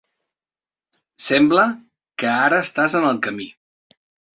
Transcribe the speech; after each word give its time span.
Sembla 1.27 1.67
que 2.19 2.35
ara 2.49 2.67
estàs 2.69 3.01
en 3.05 3.11
el 3.15 3.25
camí. 3.29 3.51